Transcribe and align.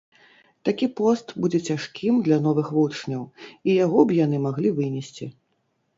Такі 0.67 0.87
пост 0.99 1.33
будзе 1.43 1.59
цяжкім 1.73 2.17
для 2.27 2.39
новых 2.47 2.71
вучняў, 2.77 3.21
і 3.69 3.79
яго 3.85 3.99
б 4.13 4.19
яны 4.25 4.37
маглі 4.47 4.69
вынесці. 4.81 5.25